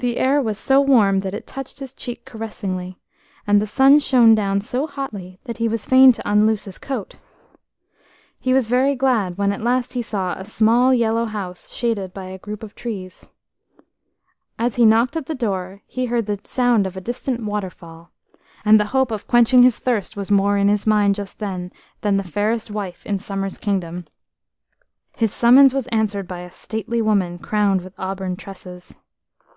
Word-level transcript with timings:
The 0.00 0.16
air 0.16 0.40
was 0.40 0.56
so 0.56 0.80
warm 0.80 1.20
that 1.20 1.34
it 1.34 1.46
touched 1.46 1.78
his 1.80 1.92
cheek 1.92 2.24
caressingly, 2.24 2.96
and 3.46 3.60
the 3.60 3.66
sun 3.66 3.98
shone 3.98 4.34
down 4.34 4.62
so 4.62 4.86
hotly 4.86 5.38
that 5.44 5.58
he 5.58 5.68
was 5.68 5.84
fain 5.84 6.10
to 6.12 6.26
unloose 6.26 6.64
his 6.64 6.78
coat. 6.78 7.18
He 8.40 8.54
was 8.54 8.66
very 8.66 8.94
glad 8.94 9.36
when 9.36 9.52
at 9.52 9.60
last 9.60 9.92
he 9.92 10.00
saw 10.00 10.32
a 10.38 10.46
small 10.46 10.94
yellow 10.94 11.26
house 11.26 11.70
shaded 11.74 12.14
by 12.14 12.28
a 12.30 12.38
group 12.38 12.62
of 12.62 12.74
trees. 12.74 13.28
As 14.58 14.76
he 14.76 14.86
knocked 14.86 15.18
at 15.18 15.26
the 15.26 15.34
door, 15.34 15.82
he 15.86 16.06
heard 16.06 16.24
the 16.24 16.40
sound 16.44 16.86
of 16.86 16.96
a 16.96 17.02
distant 17.02 17.44
waterfall, 17.44 18.10
and 18.64 18.80
the 18.80 18.86
hope 18.96 19.10
of 19.10 19.28
quenching 19.28 19.62
his 19.62 19.78
thirst 19.80 20.16
was 20.16 20.30
more 20.30 20.56
in 20.56 20.68
his 20.68 20.86
mind 20.86 21.14
just 21.16 21.40
then 21.40 21.70
than 22.00 22.16
the 22.16 22.24
fairest 22.24 22.70
wife 22.70 23.04
in 23.04 23.18
Summer's 23.18 23.58
kingdom. 23.58 24.06
His 25.18 25.30
summons 25.34 25.74
was 25.74 25.88
answered 25.88 26.26
by 26.26 26.40
a 26.40 26.50
stately 26.50 27.02
woman 27.02 27.38
crowned 27.38 27.82
with 27.82 27.92
auburn 27.98 28.36
tresses. 28.36 28.96